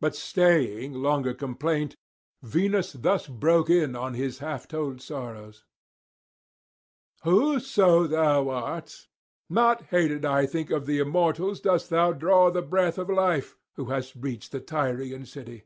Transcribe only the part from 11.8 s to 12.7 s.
thou draw the